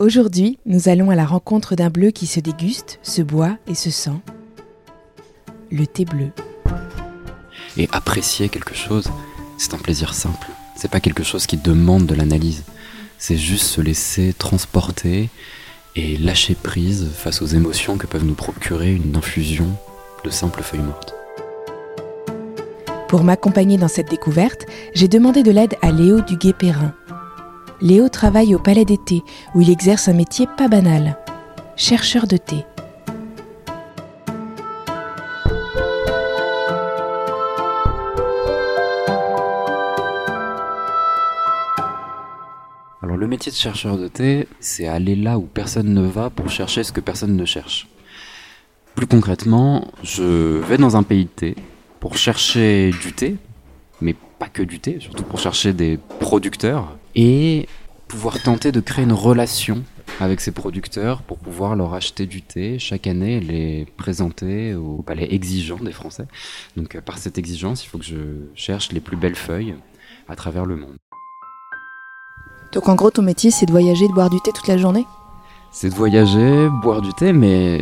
[0.00, 3.90] Aujourd'hui, nous allons à la rencontre d'un bleu qui se déguste, se boit et se
[3.90, 4.18] sent.
[5.70, 6.30] Le thé bleu.
[7.76, 9.10] Et apprécier quelque chose,
[9.58, 10.48] c'est un plaisir simple.
[10.74, 12.64] C'est pas quelque chose qui demande de l'analyse.
[13.18, 15.28] C'est juste se laisser transporter
[15.94, 19.68] et lâcher prise face aux émotions que peuvent nous procurer une infusion
[20.24, 21.14] de simples feuilles mortes.
[23.06, 24.64] Pour m'accompagner dans cette découverte,
[24.94, 26.94] j'ai demandé de l'aide à Léo Duguay-Perrin.
[27.82, 29.22] Léo travaille au Palais d'été,
[29.54, 31.16] où il exerce un métier pas banal,
[31.76, 32.66] chercheur de thé.
[43.02, 46.50] Alors le métier de chercheur de thé, c'est aller là où personne ne va pour
[46.50, 47.88] chercher ce que personne ne cherche.
[48.94, 51.56] Plus concrètement, je vais dans un pays de thé
[51.98, 53.36] pour chercher du thé,
[54.02, 57.68] mais pas que du thé, surtout pour chercher des producteurs et
[58.08, 59.84] pouvoir tenter de créer une relation
[60.18, 65.02] avec ces producteurs pour pouvoir leur acheter du thé chaque année et les présenter au
[65.02, 66.26] palais exigeant des Français.
[66.76, 68.16] Donc euh, par cette exigence, il faut que je
[68.54, 69.76] cherche les plus belles feuilles
[70.28, 70.96] à travers le monde.
[72.72, 75.06] Donc en gros, ton métier, c'est de voyager, de boire du thé toute la journée?
[75.72, 77.78] C'est de voyager, boire du thé, mais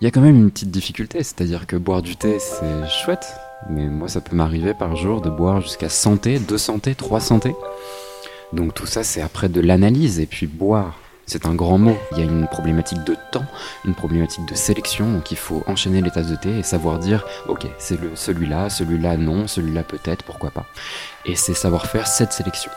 [0.00, 3.26] il y a quand même une petite difficulté, c'est-à-dire que boire du thé, c'est chouette,
[3.68, 7.40] mais moi, ça peut m'arriver par jour de boire jusqu'à 100 thé, 200 thé, 300
[7.40, 7.54] thé.
[8.52, 11.96] Donc tout ça, c'est après de l'analyse, et puis boire, c'est un grand mot.
[12.12, 13.44] Il y a une problématique de temps,
[13.84, 17.24] une problématique de sélection, donc il faut enchaîner les tasses de thé et savoir dire,
[17.48, 20.66] ok, c'est celui-là, celui-là non, celui-là peut-être, pourquoi pas.
[21.24, 22.72] Et c'est savoir faire cette sélection.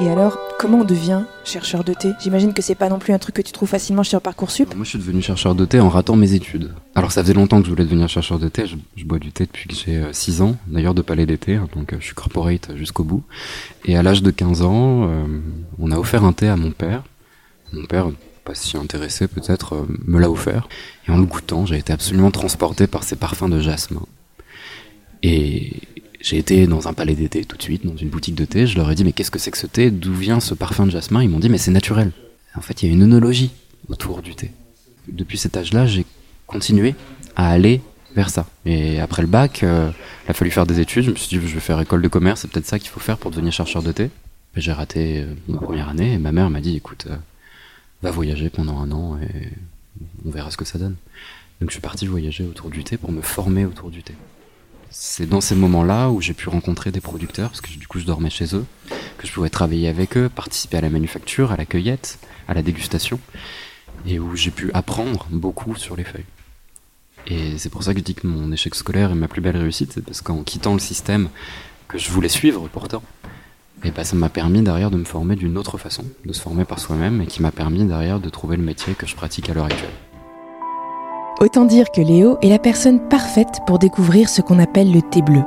[0.00, 2.14] Et alors, comment on devient chercheur de thé?
[2.20, 4.74] J'imagine que c'est pas non plus un truc que tu trouves facilement sur Parcoursup.
[4.74, 6.72] Moi, je suis devenu chercheur de thé en ratant mes études.
[6.96, 8.64] Alors, ça faisait longtemps que je voulais devenir chercheur de thé.
[8.66, 11.96] Je, bois du thé depuis que j'ai 6 ans, d'ailleurs de palais d'été, donc euh,
[12.00, 13.22] je suis corporate jusqu'au bout.
[13.84, 15.26] Et à l'âge de 15 ans, euh,
[15.78, 17.04] on a offert un thé à mon père.
[17.72, 18.10] Mon père,
[18.44, 20.68] pas si intéressé peut-être, euh, me l'a offert.
[21.06, 24.02] Et en le goûtant, j'ai été absolument transporté par ces parfums de jasmin.
[25.22, 25.80] Et
[26.24, 28.66] j'ai été dans un palais d'été tout de suite, dans une boutique de thé.
[28.66, 29.90] Je leur ai dit, mais qu'est-ce que c'est que ce thé?
[29.90, 31.22] D'où vient ce parfum de jasmin?
[31.22, 32.12] Ils m'ont dit, mais c'est naturel.
[32.56, 33.50] En fait, il y a une œnologie
[33.90, 34.50] autour du thé.
[35.06, 36.06] Depuis cet âge-là, j'ai
[36.46, 36.94] continué
[37.36, 37.82] à aller
[38.16, 38.46] vers ça.
[38.64, 39.90] Et après le bac, euh,
[40.26, 41.04] il a fallu faire des études.
[41.04, 43.00] Je me suis dit, je vais faire école de commerce, c'est peut-être ça qu'il faut
[43.00, 44.08] faire pour devenir chercheur de thé.
[44.56, 47.16] J'ai raté euh, ma première année et ma mère m'a dit, écoute, euh,
[48.00, 49.50] va voyager pendant un an et
[50.24, 50.96] on verra ce que ça donne.
[51.60, 54.14] Donc je suis parti voyager autour du thé pour me former autour du thé
[54.96, 58.04] c'est dans ces moments-là où j'ai pu rencontrer des producteurs, parce que du coup je
[58.04, 58.64] dormais chez eux,
[59.18, 62.62] que je pouvais travailler avec eux, participer à la manufacture, à la cueillette, à la
[62.62, 63.18] dégustation,
[64.06, 66.24] et où j'ai pu apprendre beaucoup sur les feuilles.
[67.26, 69.56] Et c'est pour ça que je dis que mon échec scolaire est ma plus belle
[69.56, 71.28] réussite, c'est parce qu'en quittant le système
[71.88, 73.02] que je voulais suivre pourtant,
[73.82, 76.64] et ben ça m'a permis derrière de me former d'une autre façon, de se former
[76.64, 79.54] par soi-même, et qui m'a permis derrière de trouver le métier que je pratique à
[79.54, 79.90] l'heure actuelle.
[81.40, 85.20] Autant dire que Léo est la personne parfaite pour découvrir ce qu'on appelle le thé
[85.20, 85.42] bleu.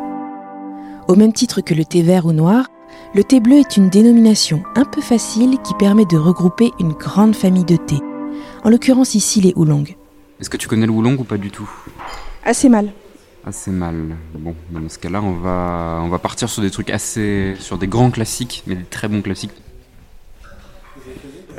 [1.07, 2.67] Au même titre que le thé vert ou noir,
[3.15, 7.35] le thé bleu est une dénomination un peu facile qui permet de regrouper une grande
[7.35, 7.95] famille de thé.
[8.65, 9.85] En l'occurrence ici les oolongs.
[10.41, 11.69] Est-ce que tu connais le oolong ou pas du tout?
[12.43, 12.91] Assez mal.
[13.45, 14.17] Assez mal.
[14.37, 17.55] Bon, dans ce cas-là, on va, on va partir sur des trucs assez.
[17.59, 19.53] sur des grands classiques, mais des très bons classiques.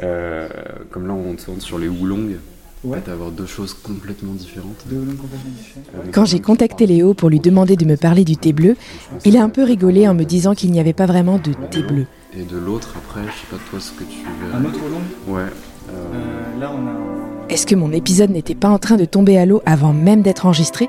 [0.03, 0.49] Euh,
[0.91, 2.37] comme là, on tourne sur les oolongs.
[2.85, 3.03] Ouais.
[3.09, 4.85] avoir deux choses complètement différentes.
[4.89, 6.13] Deux complètement différentes.
[6.13, 8.77] Quand j'ai contacté Léo pour lui demander de me parler du thé bleu,
[9.25, 11.83] il a un peu rigolé en me disant qu'il n'y avait pas vraiment de thé
[11.83, 12.07] bleu.
[12.37, 14.55] Et de l'autre, après, je sais pas toi ce que tu veux.
[14.55, 15.43] Un autre long Ouais.
[15.43, 15.93] Euh...
[16.15, 17.53] Euh, là, on a.
[17.53, 20.47] Est-ce que mon épisode n'était pas en train de tomber à l'eau avant même d'être
[20.47, 20.89] enregistré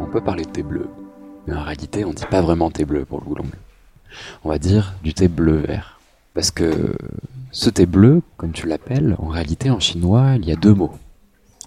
[0.00, 0.88] On peut parler de thé bleu,
[1.46, 3.50] mais en réalité, on dit pas vraiment thé bleu pour le oolong.
[4.44, 5.99] On va dire du thé bleu-vert.
[6.34, 6.96] Parce que
[7.50, 10.94] ce thé bleu, comme tu l'appelles, en réalité en chinois, il y a deux mots.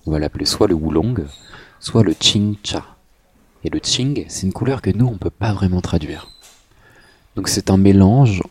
[0.06, 1.16] On va l'appeler soit le oolong,
[1.80, 2.86] soit le ching cha.
[3.64, 6.28] Et le ching, c'est une couleur que nous, on peut pas vraiment traduire.
[7.36, 8.44] Donc c'est un mélange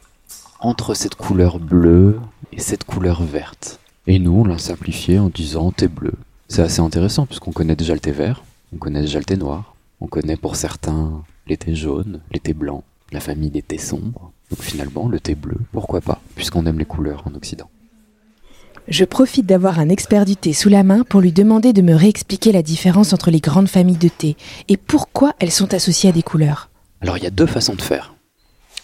[0.60, 2.20] entre cette couleur bleue
[2.52, 3.80] et cette couleur verte.
[4.06, 6.14] Et nous, on l'a simplifié en disant thé bleu.
[6.48, 8.42] C'est assez intéressant puisqu'on connaît déjà le thé vert,
[8.74, 12.54] on connaît déjà le thé noir, on connaît pour certains les thés jaunes, les thés
[12.54, 14.32] blancs, la famille des thés sombres.
[14.52, 17.70] Donc finalement, le thé bleu, pourquoi pas, puisqu'on aime les couleurs en Occident.
[18.86, 21.94] Je profite d'avoir un expert du thé sous la main pour lui demander de me
[21.94, 24.36] réexpliquer la différence entre les grandes familles de thé
[24.68, 26.68] et pourquoi elles sont associées à des couleurs.
[27.00, 28.14] Alors il y a deux façons de faire.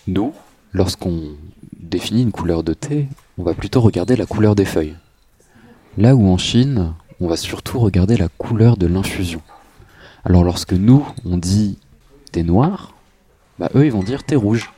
[0.07, 0.33] Nous,
[0.73, 1.33] lorsqu'on
[1.79, 3.07] définit une couleur de thé,
[3.37, 4.97] on va plutôt regarder la couleur des feuilles.
[5.99, 9.43] Là où en Chine, on va surtout regarder la couleur de l'infusion.
[10.25, 11.77] Alors lorsque nous, on dit
[12.33, 12.95] thé noir,
[13.59, 14.71] bah eux ils vont dire thé rouge.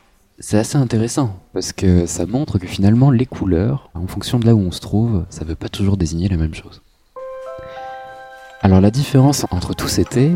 [0.43, 4.55] C'est assez intéressant parce que ça montre que finalement les couleurs, en fonction de là
[4.55, 6.81] où on se trouve, ça veut pas toujours désigner la même chose.
[8.63, 10.33] Alors la différence entre tous ces thés,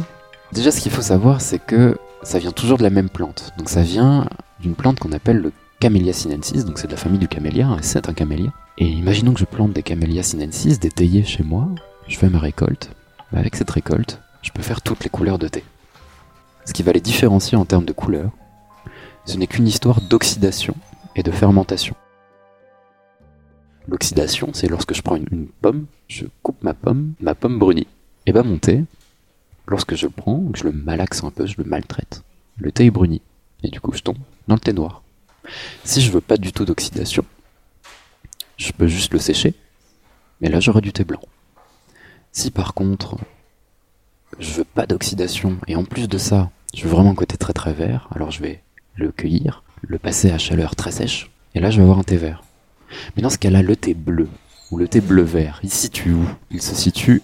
[0.53, 3.53] déjà ce qu'il faut savoir c'est que ça vient toujours de la même plante.
[3.57, 4.29] Donc ça vient
[4.61, 7.79] d'une plante qu'on appelle le Camellia sinensis, donc c'est de la famille du camélia, hein,
[7.81, 8.53] c'est un camélia.
[8.77, 11.67] Et imaginons que je plante des Camellia sinensis, des théiers chez moi,
[12.09, 12.91] je fais ma récolte.
[13.33, 15.65] Avec cette récolte, je peux faire toutes les couleurs de thé.
[16.67, 18.33] Ce qui va les différencier en termes de couleurs,
[19.25, 20.75] ce n'est qu'une histoire d'oxydation
[21.17, 21.95] et de fermentation.
[23.89, 27.87] L'oxydation, c'est lorsque je prends une, pomme, je coupe ma pomme, ma pomme brunit.
[28.27, 28.85] Et bah mon thé,
[29.67, 32.23] lorsque je le prends, je le malaxe un peu, je le maltraite,
[32.57, 33.21] le thé est bruni.
[33.63, 34.19] Et du coup, je tombe
[34.49, 35.03] dans le thé noir.
[35.85, 37.25] Si je veux pas du tout d'oxydation,
[38.57, 39.55] je peux juste le sécher,
[40.41, 41.21] mais là j'aurai du thé blanc.
[42.33, 43.19] Si par contre,
[44.39, 47.53] je veux pas d'oxydation, et en plus de ça, je veux vraiment un côté très
[47.53, 48.64] très vert, alors je vais
[48.97, 52.17] le cueillir, le passer à chaleur très sèche, et là je vais avoir un thé
[52.17, 52.43] vert.
[53.17, 54.29] Mais dans ce cas-là, le thé bleu,
[54.71, 56.27] ou le thé bleu-vert, il se situe où?
[56.51, 57.23] Il se situe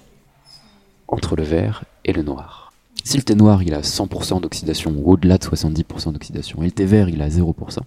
[1.09, 2.73] entre le vert et le noir.
[3.05, 6.73] Si le thé noir il a 100% d'oxydation, ou au-delà de 70% d'oxydation, et le
[6.73, 7.79] thé vert il a 0%,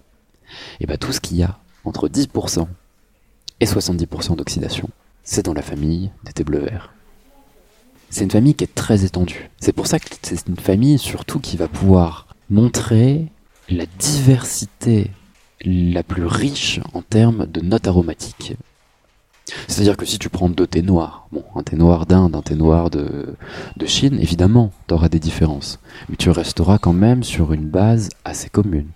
[0.80, 2.66] et bien tout ce qu'il y a entre 10%
[3.60, 4.88] et 70% d'oxydation,
[5.22, 6.92] c'est dans la famille des thés bleu-vert.
[8.10, 9.50] C'est une famille qui est très étendue.
[9.58, 13.26] C'est pour ça que c'est une famille surtout qui va pouvoir montrer
[13.68, 15.10] la diversité
[15.64, 18.56] la plus riche en termes de notes aromatiques.
[19.68, 22.54] C'est-à-dire que si tu prends deux thés noirs, bon, un thé noir d'Inde, un thé
[22.54, 23.36] noir de,
[23.86, 25.80] Chine, évidemment, tu auras des différences.
[26.08, 28.88] Mais tu resteras quand même sur une base assez commune.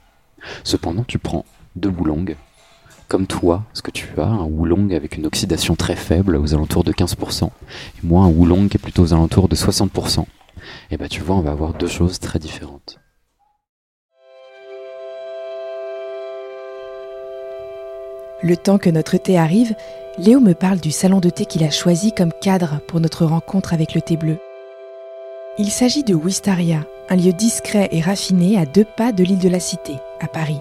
[0.65, 1.44] Cependant, tu prends
[1.76, 2.35] deux boulongs,
[3.09, 6.85] comme toi, ce que tu as, un oolong avec une oxydation très faible aux alentours
[6.85, 7.50] de 15%, et
[8.06, 10.25] moi un oolong qui est plutôt aux alentours de 60%,
[10.91, 12.99] et bah tu vois, on va avoir deux choses très différentes.
[18.43, 19.75] Le temps que notre thé arrive,
[20.19, 23.73] Léo me parle du salon de thé qu'il a choisi comme cadre pour notre rencontre
[23.75, 24.38] avec le thé bleu.
[25.58, 29.49] Il s'agit de Wistaria, un lieu discret et raffiné à deux pas de l'île de
[29.49, 30.61] la Cité, à Paris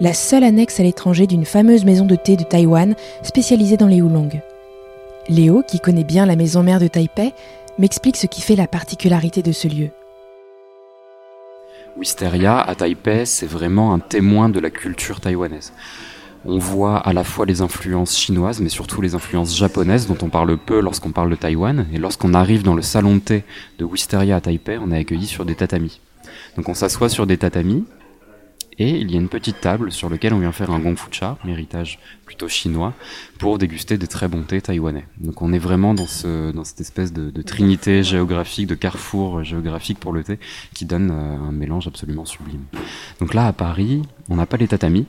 [0.00, 4.02] la seule annexe à l'étranger d'une fameuse maison de thé de Taïwan spécialisée dans les
[4.02, 4.40] oolongs.
[5.28, 7.32] Léo, qui connaît bien la maison mère de Taipei,
[7.78, 9.90] m'explique ce qui fait la particularité de ce lieu.
[11.96, 15.72] Wisteria à Taipei, c'est vraiment un témoin de la culture taïwanaise.
[16.48, 20.28] On voit à la fois les influences chinoises, mais surtout les influences japonaises, dont on
[20.28, 21.86] parle peu lorsqu'on parle de Taïwan.
[21.92, 23.44] Et lorsqu'on arrive dans le salon de thé
[23.78, 26.00] de Wisteria à Taipei, on est accueilli sur des tatamis.
[26.56, 27.84] Donc on s'assoit sur des tatamis,
[28.78, 31.38] et il y a une petite table sur laquelle on vient faire un gong cha,
[31.44, 32.92] un héritage plutôt chinois,
[33.38, 35.06] pour déguster des très bons thés taïwanais.
[35.18, 40.12] Donc on est vraiment dans cette espèce de, de trinité géographique, de carrefour géographique pour
[40.12, 40.38] le thé,
[40.74, 42.62] qui donne euh, un mélange absolument sublime.
[43.18, 45.06] Donc là, à Paris, on n'a pas les tatamis.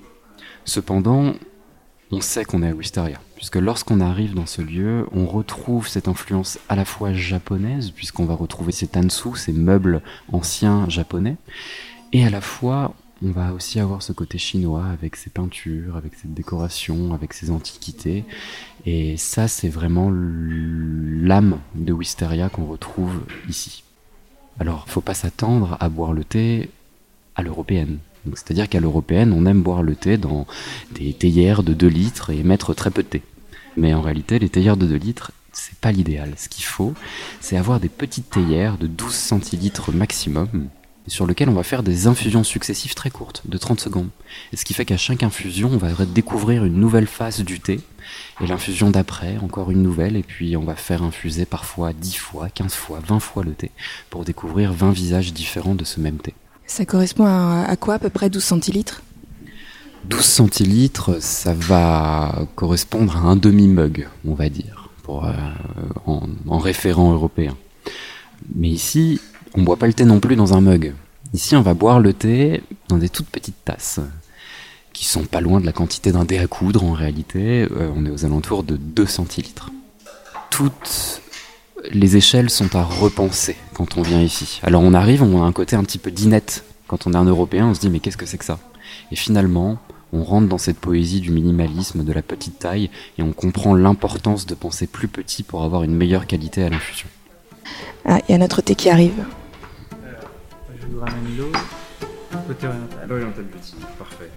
[0.67, 1.33] Cependant,
[2.11, 6.09] on sait qu'on est à Wisteria, puisque lorsqu'on arrive dans ce lieu, on retrouve cette
[6.09, 11.37] influence à la fois japonaise, puisqu'on va retrouver ces tansu, ces meubles anciens japonais,
[12.11, 12.93] et à la fois
[13.23, 17.49] on va aussi avoir ce côté chinois avec ses peintures, avec cette décoration, avec ses
[17.49, 18.25] antiquités.
[18.85, 23.83] Et ça, c'est vraiment l'âme de Wisteria qu'on retrouve ici.
[24.59, 26.69] Alors, faut pas s'attendre à boire le thé
[27.35, 27.97] à l'européenne.
[28.35, 30.45] C'est-à-dire qu'à l'européenne, on aime boire le thé dans
[30.93, 33.21] des théières de 2 litres et mettre très peu de thé.
[33.75, 36.33] Mais en réalité, les théières de 2 litres, c'est pas l'idéal.
[36.37, 36.93] Ce qu'il faut,
[37.39, 40.69] c'est avoir des petites théières de 12 centilitres maximum,
[41.07, 44.09] sur lequel on va faire des infusions successives très courtes, de 30 secondes.
[44.51, 47.79] Et ce qui fait qu'à chaque infusion, on va découvrir une nouvelle phase du thé,
[48.41, 52.49] et l'infusion d'après, encore une nouvelle, et puis on va faire infuser parfois 10 fois,
[52.49, 53.71] 15 fois, 20 fois le thé,
[54.09, 56.33] pour découvrir 20 visages différents de ce même thé.
[56.67, 59.01] Ça correspond à, quoi à peu près 12 centilitres?
[60.05, 65.31] 12 centilitres, ça va correspondre à un demi-mug, on va dire, pour, euh,
[66.05, 67.57] en, en référent européen.
[68.53, 69.19] Mais ici,
[69.55, 70.93] on boit pas le thé non plus dans un mug.
[71.33, 73.99] Ici, on va boire le thé dans des toutes petites tasses,
[74.93, 77.67] qui sont pas loin de la quantité d'un dé à coudre en réalité.
[77.71, 79.71] Euh, on est aux alentours de 2 centilitres.
[80.49, 81.21] Toutes
[81.91, 84.59] les échelles sont à repenser quand on vient ici.
[84.63, 86.63] Alors on arrive, on a un côté un petit peu dinette.
[86.87, 88.59] Quand on est un Européen, on se dit mais qu'est-ce que c'est que ça?
[89.11, 89.77] Et finalement,
[90.13, 94.45] on rentre dans cette poésie du minimalisme, de la petite taille, et on comprend l'importance
[94.45, 97.07] de penser plus petit pour avoir une meilleure qualité à l'infusion.
[98.05, 99.25] Ah, il y a notre thé qui arrive.
[100.79, 101.51] je vous ramène l'eau.
[102.47, 103.05] Côté oriental.
[103.09, 104.31] L'oriental petit, parfait.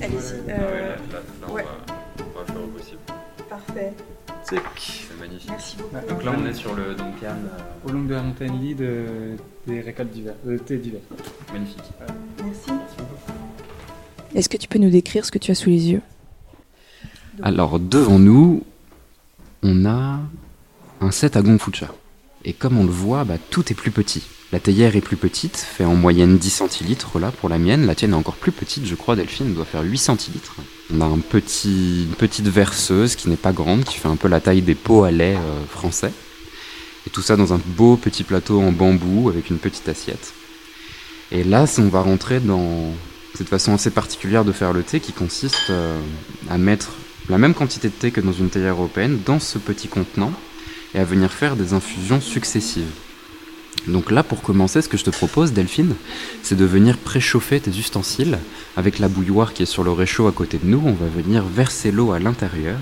[0.00, 0.50] Allez-y.
[0.50, 0.96] Euh...
[1.12, 1.18] là,
[1.48, 1.62] on, va,
[2.46, 2.98] faire au possible.
[3.48, 3.92] Parfait.
[4.42, 4.62] C'est
[5.34, 5.50] magnifique.
[5.50, 6.08] Merci beaucoup.
[6.08, 7.36] Donc là, on est sur le Duncan.
[7.86, 9.36] au long de la montagne Lee de,
[9.66, 11.00] des récoltes d'hiver, de thé d'hiver.
[11.52, 11.84] magnifique.
[12.44, 12.70] Merci.
[14.34, 16.02] Est-ce que tu peux nous décrire ce que tu as sous les yeux?
[17.42, 18.62] Alors, devant nous,
[19.62, 20.20] on a
[21.00, 21.88] un set à Gongfucha.
[22.44, 24.22] Et comme on le voit, bah, tout est plus petit.
[24.52, 27.86] La théière est plus petite, fait en moyenne 10 centilitres là pour la mienne.
[27.86, 30.56] La tienne est encore plus petite, je crois, Delphine, doit faire 8 centilitres.
[30.92, 34.28] On a un petit, une petite verseuse qui n'est pas grande, qui fait un peu
[34.28, 36.12] la taille des pots à lait euh, français.
[37.06, 40.34] Et tout ça dans un beau petit plateau en bambou avec une petite assiette.
[41.32, 42.92] Et là, on va rentrer dans
[43.34, 45.98] cette façon assez particulière de faire le thé qui consiste euh,
[46.50, 46.92] à mettre
[47.28, 50.32] la même quantité de thé que dans une théière européenne dans ce petit contenant
[50.94, 52.90] et à venir faire des infusions successives.
[53.86, 55.94] Donc là, pour commencer, ce que je te propose, Delphine,
[56.42, 58.38] c'est de venir préchauffer tes ustensiles
[58.76, 60.80] avec la bouilloire qui est sur le réchaud à côté de nous.
[60.84, 62.78] On va venir verser l'eau à l'intérieur.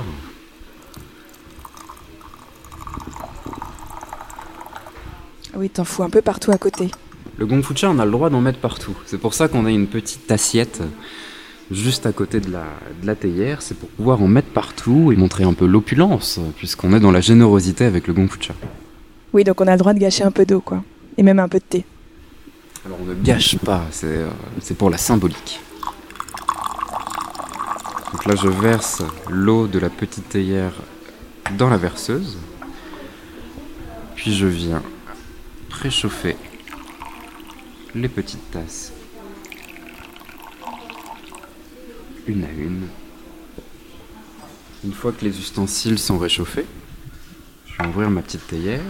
[5.53, 6.91] Ah Oui, t'en fous un peu partout à côté.
[7.37, 8.95] Le gongfucha, on a le droit d'en mettre partout.
[9.07, 10.81] C'est pour ça qu'on a une petite assiette
[11.71, 12.65] juste à côté de la,
[13.01, 13.61] de la théière.
[13.63, 17.21] C'est pour pouvoir en mettre partout et montrer un peu l'opulence, puisqu'on est dans la
[17.21, 18.55] générosité avec le gongfucha.
[19.33, 20.85] Oui, donc on a le droit de gâcher un peu d'eau, quoi.
[21.17, 21.85] Et même un peu de thé.
[22.85, 25.61] Alors on ne gâche pas, c'est euh, c'est pour la symbolique.
[28.13, 30.73] Donc là je verse l'eau de la petite théière
[31.57, 32.39] dans la verseuse.
[34.17, 34.83] Puis je viens
[35.69, 36.37] préchauffer
[37.95, 38.93] les petites tasses.
[42.27, 42.89] Une à une.
[44.85, 46.67] Une fois que les ustensiles sont réchauffés,
[47.67, 48.81] je vais ouvrir ma petite théière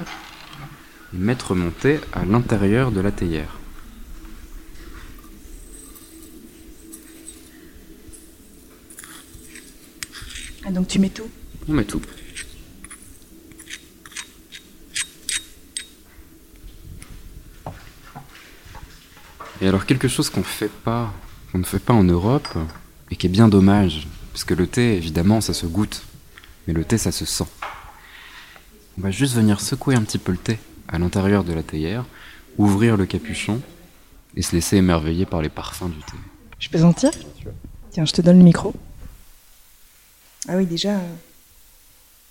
[1.15, 3.59] et mettre mon thé à l'intérieur de la théière.
[10.65, 11.29] Ah, donc tu mets tout
[11.69, 12.01] On met tout.
[19.61, 21.13] Et alors quelque chose qu'on fait pas,
[21.51, 22.49] qu'on ne fait pas en Europe,
[23.11, 26.03] et qui est bien dommage, parce que le thé, évidemment, ça se goûte,
[26.67, 27.47] mais le thé, ça se sent.
[28.99, 30.59] On va juste venir secouer un petit peu le thé
[30.93, 32.05] à l'intérieur de la théière,
[32.59, 33.61] ouvrir le capuchon
[34.37, 36.13] et se laisser émerveiller par les parfums du thé.
[36.59, 37.11] Je peux sentir
[37.91, 38.73] Tiens, je te donne le micro.
[40.49, 41.15] Ah oui, déjà, euh,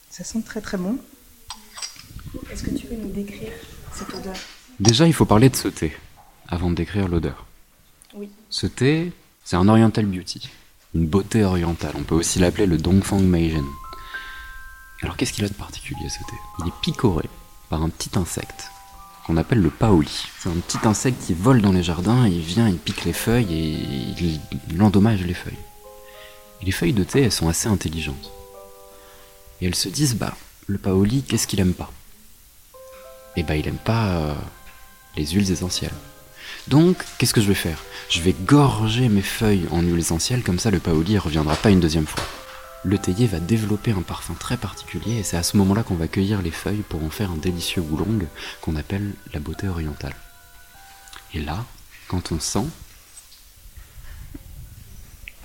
[0.09, 0.97] ça sent très très bon.
[2.51, 3.51] Est-ce que tu peux nous décrire
[3.93, 4.33] cette odeur?
[4.79, 5.95] Déjà, il faut parler de ce thé
[6.47, 7.45] avant de décrire l'odeur.
[8.15, 8.29] Oui.
[8.49, 9.13] Ce thé,
[9.43, 10.49] c'est un Oriental Beauty,
[10.95, 11.93] une beauté orientale.
[11.95, 13.65] On peut aussi l'appeler le Dongfang Meijin.
[15.03, 16.35] Alors, qu'est-ce qu'il a de particulier ce thé?
[16.59, 17.29] Il est picoré
[17.71, 18.69] par un petit insecte
[19.25, 20.27] qu'on appelle le paoli.
[20.39, 23.53] C'est un petit insecte qui vole dans les jardins, il vient, il pique les feuilles
[23.53, 25.57] et il, endommage les feuilles.
[26.61, 28.31] Et les feuilles de thé, elles sont assez intelligentes.
[29.61, 30.35] Et elles se disent, bah,
[30.67, 31.91] le paoli, qu'est-ce qu'il aime pas?
[33.37, 34.33] Eh bah, il aime pas euh,
[35.15, 35.93] les huiles essentielles.
[36.67, 37.77] Donc, qu'est-ce que je vais faire?
[38.09, 41.69] Je vais gorger mes feuilles en huile essentielle, comme ça le paoli ne reviendra pas
[41.69, 42.23] une deuxième fois.
[42.83, 46.07] Le théier va développer un parfum très particulier et c'est à ce moment-là qu'on va
[46.07, 48.25] cueillir les feuilles pour en faire un délicieux oolong
[48.61, 50.15] qu'on appelle la beauté orientale.
[51.35, 51.63] Et là,
[52.07, 52.65] quand on sent,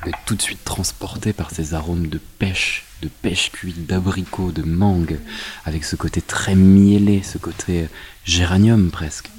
[0.02, 4.50] on est tout de suite transporté par ces arômes de pêche, de pêche cuite, d'abricot,
[4.50, 5.19] de mangue,
[5.66, 7.88] avec ce côté très miellé, ce côté
[8.25, 9.31] géranium presque.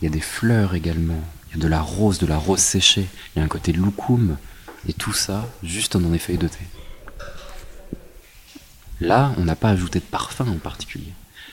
[0.00, 2.60] Il y a des fleurs également, il y a de la rose, de la rose
[2.60, 4.36] séchée, il y a un côté loukoum,
[4.88, 6.66] et tout ça juste dans des feuilles de thé.
[9.00, 11.12] Là, on n'a pas ajouté de parfum en particulier.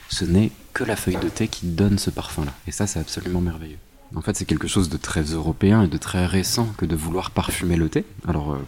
[0.09, 2.53] Ce n'est que la feuille de thé qui donne ce parfum-là.
[2.67, 3.77] Et ça, c'est absolument merveilleux.
[4.15, 7.31] En fait, c'est quelque chose de très européen et de très récent que de vouloir
[7.31, 8.05] parfumer le thé.
[8.27, 8.65] Alors, euh,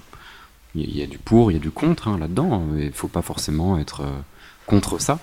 [0.76, 2.64] il y, a du pour, il y a du contre hein, là-dedans.
[2.78, 4.20] Il ne faut pas forcément être euh,
[4.68, 5.20] contre ça.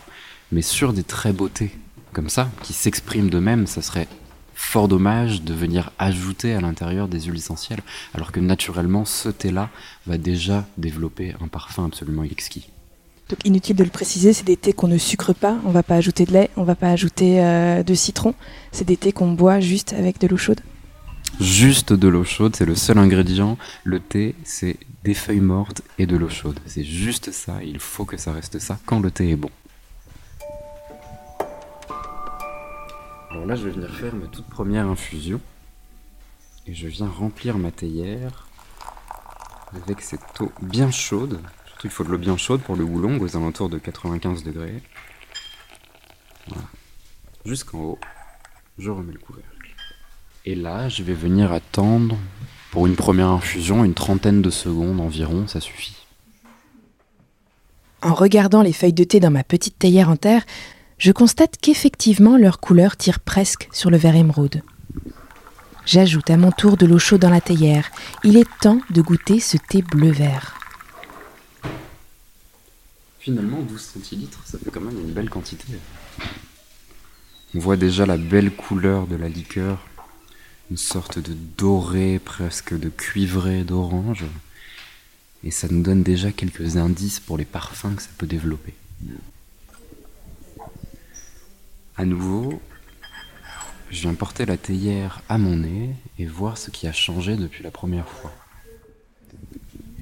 [0.51, 1.71] Mais sur des très beaux thés
[2.13, 4.09] comme ça, qui s'expriment d'eux-mêmes, ça serait
[4.55, 9.71] fort dommage de venir ajouter à l'intérieur des huiles essentielles, alors que naturellement, ce thé-là
[10.07, 12.69] va déjà développer un parfum absolument exquis.
[13.29, 15.97] Donc inutile de le préciser, c'est des thés qu'on ne sucre pas, on va pas
[15.97, 18.35] ajouter de lait, on va pas ajouter euh, de citron,
[18.73, 20.61] c'est des thés qu'on boit juste avec de l'eau chaude.
[21.41, 23.59] Juste de l'eau chaude, c'est le seul ingrédient.
[23.85, 26.59] Le thé, c'est des feuilles mortes et de l'eau chaude.
[26.67, 29.51] C'est juste ça, il faut que ça reste ça quand le thé est bon.
[33.31, 35.41] Alors là, je vais venir faire ma toute première infusion.
[36.67, 38.47] Et je viens remplir ma théière
[39.73, 41.41] avec cette eau bien chaude.
[41.85, 44.83] Il faut de l'eau bien chaude pour le oolong aux alentours de 95 degrés.
[47.45, 47.99] Jusqu'en haut,
[48.79, 49.49] je remets le couvercle.
[50.45, 52.17] Et là, je vais venir attendre
[52.71, 55.97] pour une première infusion une trentaine de secondes environ, ça suffit.
[58.03, 60.43] En regardant les feuilles de thé dans ma petite théière en terre,
[60.99, 64.63] je constate qu'effectivement leur couleur tire presque sur le vert émeraude.
[65.87, 67.91] J'ajoute à mon tour de l'eau chaude dans la théière.
[68.25, 70.59] Il est temps de goûter ce thé bleu-vert.
[73.19, 75.67] Finalement, 12 centilitres, ça fait quand même une belle quantité.
[77.55, 79.87] On voit déjà la belle couleur de la liqueur,
[80.71, 84.25] une sorte de doré, presque de cuivré d'orange.
[85.45, 88.75] Et ça nous donne déjà quelques indices pour les parfums que ça peut développer.
[91.97, 92.61] À nouveau,
[93.91, 97.65] je viens porter la théière à mon nez et voir ce qui a changé depuis
[97.65, 98.33] la première fois.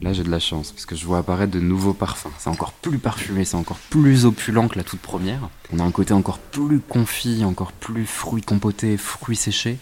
[0.02, 2.30] Là, j'ai de la chance parce que je vois apparaître de nouveaux parfums.
[2.38, 5.48] C'est encore plus parfumé, c'est encore plus opulent que la toute première.
[5.72, 9.78] On a un côté encore plus confit, encore plus fruits compotés, fruits séchés,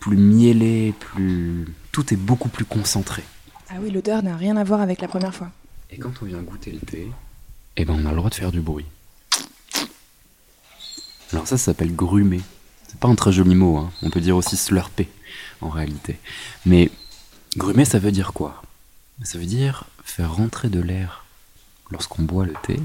[0.00, 1.66] plus mielé, plus.
[1.92, 3.22] Tout est beaucoup plus concentré.
[3.70, 5.50] Ah oui, l'odeur n'a rien à voir avec la première fois.
[5.90, 7.08] Et quand on vient goûter le thé,
[7.76, 8.86] eh ben on a le droit de faire du bruit.
[11.32, 12.40] Alors ça, ça s'appelle grumer.
[12.88, 13.90] C'est pas un très joli mot, hein.
[14.02, 15.08] on peut dire aussi slurper
[15.60, 16.18] en réalité.
[16.64, 16.90] Mais
[17.56, 18.62] grumer, ça veut dire quoi?
[19.22, 21.24] Ça veut dire faire rentrer de l'air
[21.90, 22.78] lorsqu'on boit le thé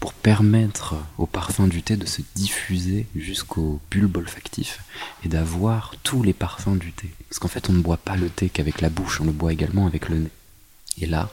[0.00, 4.80] pour permettre au parfum du thé de se diffuser jusqu'au bulbe olfactif
[5.24, 7.10] et d'avoir tous les parfums du thé.
[7.28, 9.52] Parce qu'en fait, on ne boit pas le thé qu'avec la bouche, on le boit
[9.52, 10.30] également avec le nez.
[11.00, 11.30] Et là,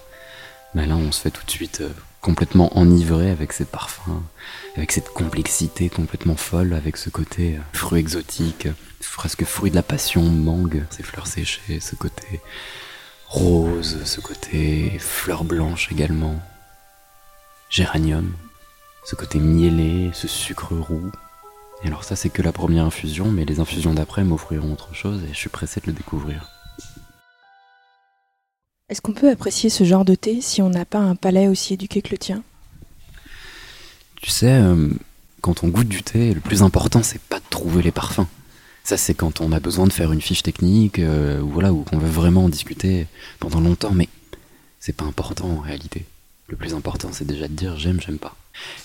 [0.75, 4.23] ben là, on se fait tout de suite euh, complètement enivré avec ces parfums,
[4.77, 8.69] avec cette complexité complètement folle, avec ce côté euh, fruit exotique,
[9.13, 12.39] presque fruit de la passion, mangue, ces fleurs séchées, ce côté
[13.27, 16.39] rose, ce côté fleurs blanches également,
[17.69, 18.33] géranium,
[19.05, 21.11] ce côté mielé, ce sucre roux.
[21.83, 25.23] Et alors ça c'est que la première infusion, mais les infusions d'après m'offriront autre chose
[25.25, 26.52] et je suis pressé de le découvrir.
[28.93, 31.73] Est-ce qu'on peut apprécier ce genre de thé si on n'a pas un palais aussi
[31.73, 32.43] éduqué que le tien?
[34.21, 34.87] Tu sais, euh,
[35.41, 38.27] quand on goûte du thé, le plus important c'est pas de trouver les parfums.
[38.83, 41.81] Ça c'est quand on a besoin de faire une fiche technique, euh, ou voilà, ou
[41.81, 43.07] qu'on veut vraiment en discuter
[43.39, 44.09] pendant longtemps, mais
[44.79, 46.05] c'est pas important en réalité.
[46.47, 48.35] Le plus important c'est déjà de dire j'aime, j'aime pas.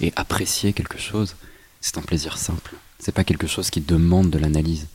[0.00, 1.36] Et apprécier quelque chose,
[1.82, 2.76] c'est un plaisir simple.
[2.98, 4.86] C'est pas quelque chose qui demande de l'analyse.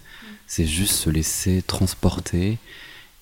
[0.47, 2.57] C'est juste se laisser transporter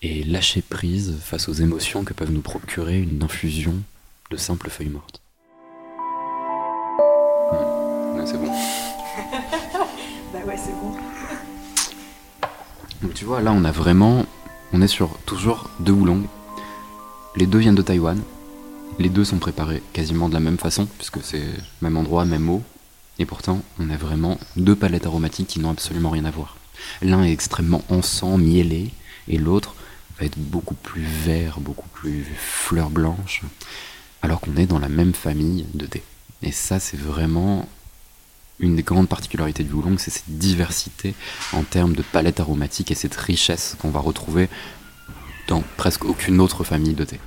[0.02, 3.76] et lâcher prise face aux émotions que peuvent nous procurer une infusion
[4.32, 5.22] de simples feuilles mortes.
[8.26, 8.52] C'est bon.
[10.34, 10.96] bah ouais, c'est bon.
[13.02, 14.26] Donc tu vois, là on a vraiment,
[14.74, 16.28] on est sur toujours deux oolongs.
[17.36, 18.22] Les deux viennent de Taïwan.
[19.00, 21.48] Les deux sont préparés quasiment de la même façon, puisque c'est
[21.82, 22.62] même endroit, même eau.
[23.20, 26.58] Et pourtant, on a vraiment deux palettes aromatiques qui n'ont absolument rien à voir.
[27.02, 28.92] L'un est extrêmement encens, mielé,
[29.28, 29.76] et l'autre
[30.26, 33.42] être beaucoup plus vert, beaucoup plus fleur blanche,
[34.22, 36.04] alors qu'on est dans la même famille de thé.
[36.44, 37.68] Et ça, c'est vraiment
[38.60, 41.16] une des grandes particularités du oolong, c'est cette diversité
[41.54, 44.50] en termes de palette aromatique et cette richesse qu'on va retrouver
[45.48, 47.20] dans presque aucune autre famille de thé.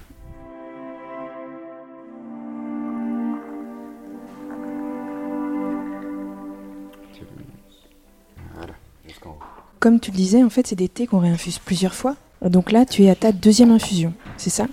[9.81, 12.17] Comme tu le disais, en fait, c'est des thés qu'on réinfuse plusieurs fois.
[12.45, 14.67] Donc là, tu es à ta deuxième infusion, c'est ça?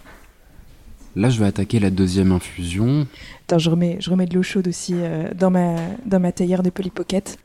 [1.15, 3.07] Là, je vais attaquer la deuxième infusion.
[3.45, 6.63] Attends, je remets, je remets de l'eau chaude aussi euh, dans, ma, dans ma théière
[6.63, 7.37] de Polypocket.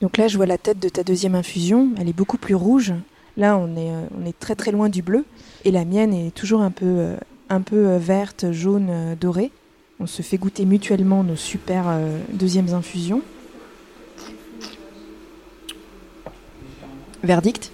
[0.00, 1.90] Donc là, je vois la tête de ta deuxième infusion.
[1.98, 2.92] Elle est beaucoup plus rouge.
[3.36, 5.24] Là, on est, euh, on est très très loin du bleu.
[5.64, 7.16] Et la mienne est toujours un peu, euh,
[7.50, 9.52] un peu verte, jaune, dorée.
[10.00, 11.84] On se fait goûter mutuellement nos super
[12.32, 13.22] deuxièmes infusions.
[17.22, 17.72] Verdict?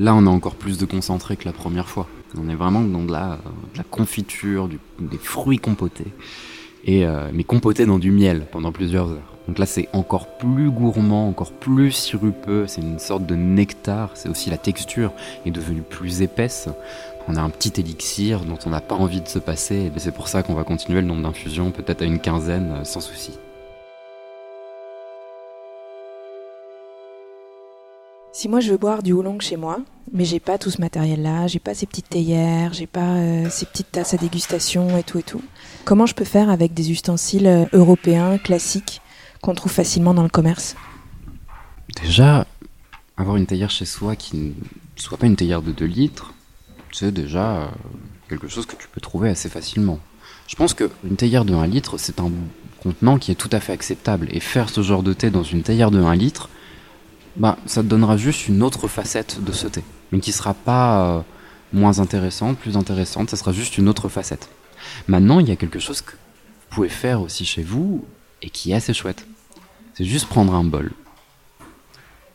[0.00, 2.08] Là, on a encore plus de concentré que la première fois.
[2.38, 3.38] On est vraiment dans de la,
[3.90, 6.06] confiture, des fruits compotés.
[6.84, 9.36] Et, euh, mais compotés dans du miel pendant plusieurs heures.
[9.48, 12.66] Donc là, c'est encore plus gourmand, encore plus sirupeux.
[12.66, 14.10] C'est une sorte de nectar.
[14.14, 15.12] C'est aussi la texture
[15.44, 16.68] est devenue plus épaisse.
[17.28, 19.92] On a un petit élixir dont on n'a pas envie de se passer.
[19.94, 22.84] Et c'est pour ça qu'on va continuer le nombre d'infusions, peut-être à une quinzaine, euh,
[22.84, 23.32] sans souci.
[28.34, 31.48] Si moi je veux boire du oolong chez moi, mais j'ai pas tout ce matériel-là,
[31.48, 35.18] j'ai pas ces petites théières, j'ai pas euh, ces petites tasses à dégustation et tout
[35.18, 35.42] et tout,
[35.84, 39.02] comment je peux faire avec des ustensiles euh, européens classiques
[39.42, 40.76] qu'on trouve facilement dans le commerce?
[42.02, 42.46] Déjà,
[43.18, 44.52] avoir une théière chez soi qui ne
[44.96, 46.32] soit pas une théière de 2 litres,
[46.90, 47.66] c'est déjà euh,
[48.30, 49.98] quelque chose que tu peux trouver assez facilement.
[50.46, 52.30] Je pense qu'une théière de 1 litre, c'est un
[52.82, 54.28] contenant qui est tout à fait acceptable.
[54.30, 56.48] Et faire ce genre de thé dans une théière de 1 litre,
[57.36, 61.06] bah, ça te donnera juste une autre facette de ce thé, mais qui sera pas
[61.06, 61.20] euh,
[61.72, 64.48] moins intéressante, plus intéressante, ça sera juste une autre facette.
[65.08, 68.04] Maintenant, il y a quelque chose que vous pouvez faire aussi chez vous
[68.42, 69.26] et qui est assez chouette.
[69.94, 70.92] C'est juste prendre un bol.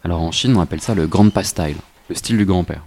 [0.03, 1.77] Alors en Chine, on appelle ça le grand style,
[2.09, 2.83] le style du grand-père.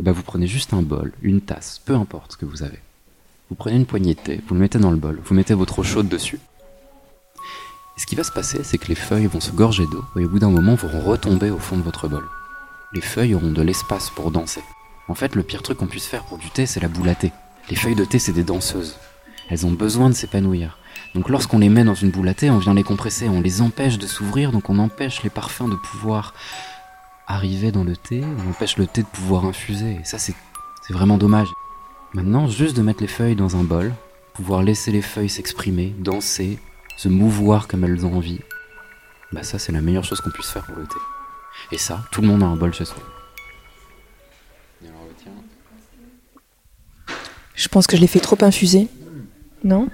[0.00, 2.80] Et ben vous prenez juste un bol, une tasse, peu importe ce que vous avez.
[3.48, 5.78] Vous prenez une poignée de thé, vous le mettez dans le bol, vous mettez votre
[5.78, 6.38] eau chaude dessus.
[7.96, 10.24] Et ce qui va se passer, c'est que les feuilles vont se gorger d'eau et
[10.24, 12.24] au bout d'un moment vont retomber au fond de votre bol.
[12.92, 14.62] Les feuilles auront de l'espace pour danser.
[15.08, 17.14] En fait, le pire truc qu'on puisse faire pour du thé, c'est la boule à
[17.14, 17.32] thé.
[17.68, 18.96] Les feuilles de thé, c'est des danseuses.
[19.48, 20.78] Elles ont besoin de s'épanouir.
[21.14, 23.60] Donc lorsqu'on les met dans une boule à thé, on vient les compresser, on les
[23.60, 26.32] empêche de s'ouvrir, donc on empêche les parfums de pouvoir
[27.26, 29.98] arriver dans le thé, on empêche le thé de pouvoir infuser.
[30.00, 30.34] Et ça, c'est
[30.90, 31.48] vraiment dommage.
[32.14, 33.92] Maintenant, juste de mettre les feuilles dans un bol,
[34.34, 36.58] pouvoir laisser les feuilles s'exprimer, danser,
[37.02, 38.38] se mouvoir comme elles ont envie,
[39.32, 41.00] bah ça, c'est la meilleure chose qu'on puisse faire pour le thé.
[41.72, 43.02] Et ça, tout le monde a un bol chez soi.
[47.56, 48.86] Je pense que je l'ai fait trop infuser.
[49.64, 49.88] Non?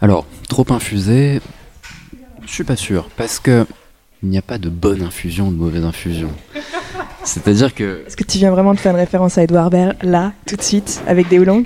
[0.00, 1.40] Alors, trop infusé,
[2.46, 3.66] je suis pas sûr, parce que
[4.22, 6.30] il n'y a pas de bonne infusion, de mauvaise infusion.
[7.24, 8.04] C'est-à-dire que.
[8.06, 10.62] Est-ce que tu viens vraiment de faire une référence à Edouard Baird, là, tout de
[10.62, 11.64] suite, avec des houlongs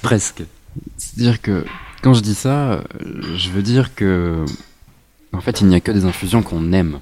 [0.00, 0.42] Presque.
[0.96, 1.66] C'est-à-dire que
[2.02, 2.84] quand je dis ça,
[3.36, 4.44] je veux dire que.
[5.32, 6.98] En fait, il n'y a que des infusions qu'on aime.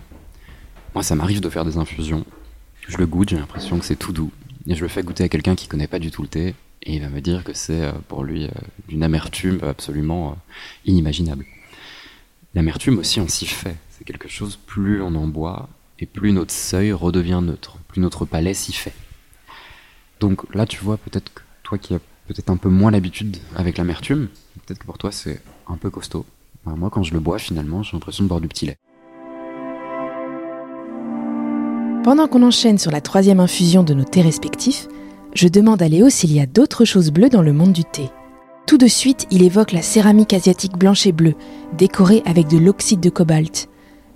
[0.95, 2.27] Moi, ça m'arrive de faire des infusions.
[2.87, 4.31] Je le goûte, j'ai l'impression que c'est tout doux.
[4.67, 6.55] Et je le fais goûter à quelqu'un qui connaît pas du tout le thé.
[6.83, 8.51] Et il va me dire que c'est euh, pour lui euh,
[8.89, 10.35] d'une amertume absolument euh,
[10.85, 11.45] inimaginable.
[12.55, 13.77] L'amertume aussi, on s'y fait.
[13.91, 18.25] C'est quelque chose, plus on en boit, et plus notre seuil redevient neutre, plus notre
[18.25, 18.95] palais s'y fait.
[20.21, 23.79] Donc là, tu vois, peut-être que toi qui as peut-être un peu moins l'habitude avec
[23.79, 26.25] l'amertume, peut-être que pour toi c'est un peu costaud.
[26.65, 28.77] moi, quand je le bois, finalement, j'ai l'impression de boire du petit lait.
[32.05, 34.89] Pendant qu'on enchaîne sur la troisième infusion de nos thés respectifs,
[35.35, 38.09] je demande à Léo s'il y a d'autres choses bleues dans le monde du thé.
[38.67, 41.35] Tout de suite, il évoque la céramique asiatique blanche et bleue,
[41.77, 43.69] décorée avec de l'oxyde de cobalt.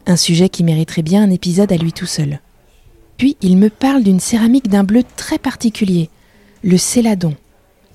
[0.07, 2.41] Un sujet qui mériterait bien un épisode à lui tout seul.
[3.17, 6.11] Puis il me parle d'une céramique d'un bleu très particulier,
[6.63, 7.35] le céladon.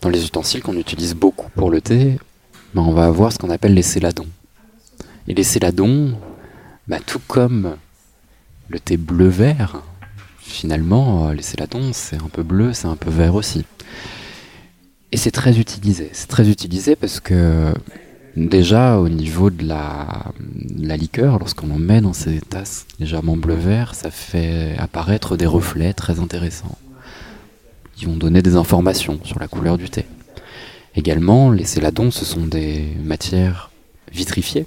[0.01, 2.17] Dans les ustensiles qu'on utilise beaucoup pour le thé,
[2.75, 4.27] on va avoir ce qu'on appelle les céladons.
[5.27, 6.17] Et les céladons,
[6.87, 7.75] ben, tout comme
[8.69, 9.81] le thé bleu-vert,
[10.39, 13.65] finalement, euh, les céladons, c'est un peu bleu, c'est un peu vert aussi.
[15.11, 16.09] Et c'est très utilisé.
[16.13, 17.73] C'est très utilisé parce que
[18.35, 20.31] déjà au niveau de la,
[20.77, 25.93] la liqueur, lorsqu'on en met dans ces tasses légèrement bleu-vert, ça fait apparaître des reflets
[25.93, 26.77] très intéressants
[27.95, 30.05] qui vont donner des informations sur la couleur du thé.
[30.97, 33.69] Également, les céladons, ce sont des matières
[34.11, 34.65] vitrifiées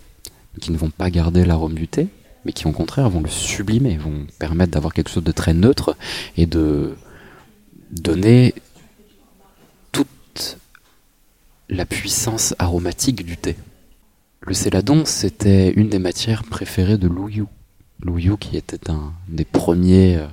[0.60, 2.06] qui ne vont pas garder l'arôme du thé,
[2.44, 5.96] mais qui au contraire vont le sublimer, vont permettre d'avoir quelque chose de très neutre
[6.36, 6.94] et de
[7.90, 8.54] donner
[9.90, 10.58] toute
[11.68, 13.56] la puissance aromatique du thé.
[14.42, 17.08] Le céladon, c'était une des matières préférées de.
[17.08, 17.44] Lu
[18.22, 20.26] Yu qui était un des premiers, euh,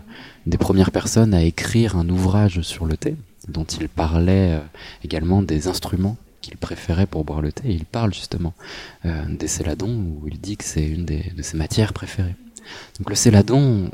[0.45, 3.15] des premières personnes à écrire un ouvrage sur le thé,
[3.47, 4.59] dont il parlait euh,
[5.03, 7.63] également des instruments qu'il préférait pour boire le thé.
[7.65, 8.53] il parle justement
[9.05, 12.35] euh, des céladons où il dit que c'est une de ses matières préférées.
[12.99, 13.89] Donc le céladon,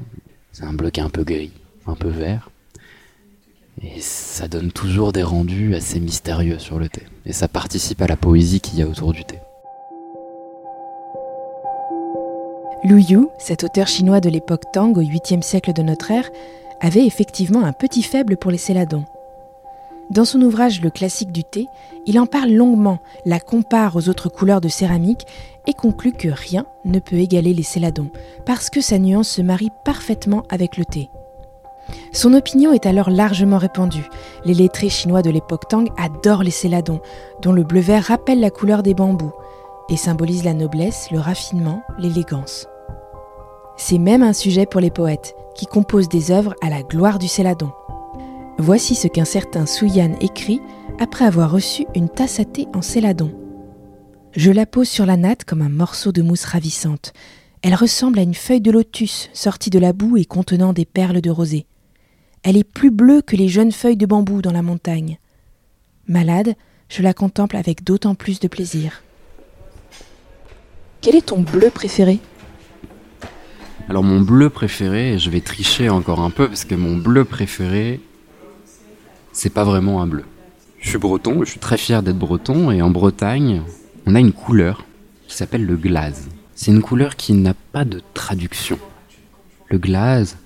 [0.51, 1.51] c'est un bloc un peu gris,
[1.87, 2.49] un peu vert.
[3.81, 7.03] Et ça donne toujours des rendus assez mystérieux sur le thé.
[7.25, 9.39] Et ça participe à la poésie qu'il y a autour du thé.
[12.83, 16.29] Lu Yu, cet auteur chinois de l'époque Tang au 8e siècle de notre ère,
[16.81, 19.05] avait effectivement un petit faible pour les céladons.
[20.09, 21.67] Dans son ouvrage Le classique du thé,
[22.05, 25.25] il en parle longuement, la compare aux autres couleurs de céramique
[25.67, 28.09] et conclut que rien ne peut égaler les céladons,
[28.45, 31.09] parce que sa nuance se marie parfaitement avec le thé.
[32.11, 34.09] Son opinion est alors largement répandue.
[34.45, 37.01] Les lettrés chinois de l'époque Tang adorent les céladons,
[37.41, 39.33] dont le bleu vert rappelle la couleur des bambous
[39.89, 42.67] et symbolise la noblesse, le raffinement, l'élégance.
[43.75, 47.27] C'est même un sujet pour les poètes, qui composent des œuvres à la gloire du
[47.27, 47.71] céladon.
[48.59, 50.61] Voici ce qu'un certain Souyan écrit
[50.99, 53.33] après avoir reçu une tasse à thé en céladon.
[54.35, 57.13] Je la pose sur la natte comme un morceau de mousse ravissante.
[57.61, 61.21] Elle ressemble à une feuille de lotus sortie de la boue et contenant des perles
[61.21, 61.65] de rosée.
[62.43, 65.17] Elle est plus bleue que les jeunes feuilles de bambou dans la montagne.
[66.07, 66.55] Malade,
[66.89, 69.03] je la contemple avec d'autant plus de plaisir.
[71.01, 72.19] Quel est ton bleu préféré?
[73.89, 77.99] Alors mon bleu préféré, je vais tricher encore un peu parce que mon bleu préféré,
[79.33, 80.23] c'est pas vraiment un bleu.
[80.79, 83.63] Je suis breton, je suis très fier d'être breton, et en Bretagne,
[84.05, 84.85] on a une couleur
[85.27, 86.29] qui s'appelle le glaze.
[86.55, 88.77] C'est une couleur qui n'a pas de traduction.
[89.69, 90.37] Le glaze,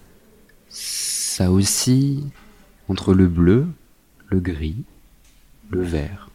[0.70, 2.24] ça aussi
[2.88, 3.68] entre le bleu,
[4.30, 4.84] le gris,
[5.70, 6.30] le vert.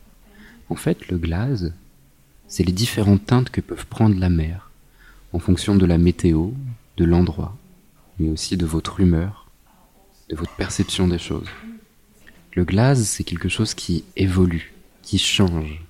[0.69, 1.73] En fait, le glaze,
[2.49, 4.71] c'est les différentes teintes que peuvent prendre la mer,
[5.33, 6.51] en fonction de la météo,
[6.99, 7.57] de l'endroit,
[8.19, 9.51] mais aussi de votre humeur,
[10.29, 11.49] de votre perception des choses.
[12.55, 15.83] Le glaze, c'est quelque chose qui évolue, qui change,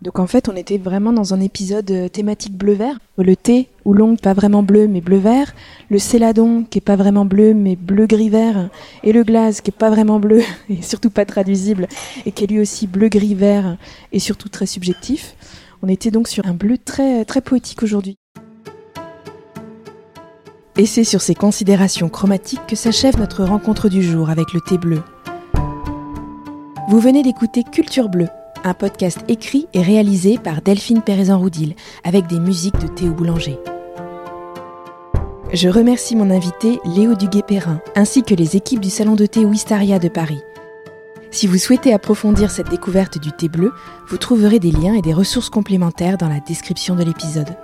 [0.00, 2.98] donc en fait, on était vraiment dans un épisode euh, thématique bleu-vert.
[3.16, 5.54] Le thé ou l'ongle pas vraiment bleu mais bleu-vert,
[5.90, 8.68] le céladon qui est pas vraiment bleu mais bleu-gris-vert,
[9.02, 11.88] et le glace qui est pas vraiment bleu et surtout pas traduisible
[12.26, 13.76] et qui est lui aussi bleu-gris-vert
[14.12, 15.34] et surtout très subjectif.
[15.82, 18.16] On était donc sur un bleu très très poétique aujourd'hui.
[20.76, 24.78] Et c'est sur ces considérations chromatiques que s'achève notre rencontre du jour avec le thé
[24.78, 25.02] bleu.
[26.88, 28.28] Vous venez d'écouter Culture Bleue
[28.64, 33.58] un podcast écrit et réalisé par Delphine Pérezan-Roudil avec des musiques de Théo Boulanger.
[35.52, 39.98] Je remercie mon invité Léo Duguay-Perrin ainsi que les équipes du salon de thé Wistaria
[39.98, 40.40] de Paris.
[41.30, 43.74] Si vous souhaitez approfondir cette découverte du thé bleu,
[44.08, 47.54] vous trouverez des liens et des ressources complémentaires dans la description de l'épisode.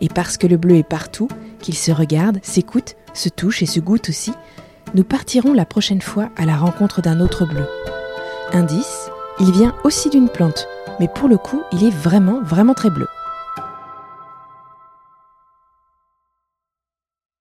[0.00, 1.26] Et parce que le bleu est partout,
[1.58, 4.32] qu'il se regarde, s'écoute, se touche et se goûte aussi,
[4.94, 7.66] nous partirons la prochaine fois à la rencontre d'un autre bleu.
[8.54, 9.10] Indice,
[9.40, 10.68] il vient aussi d'une plante,
[11.00, 13.06] mais pour le coup, il est vraiment, vraiment très bleu.